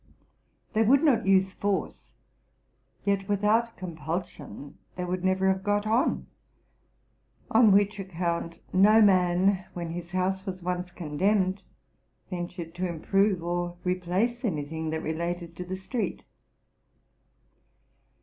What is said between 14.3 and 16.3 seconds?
any thing that related to the street.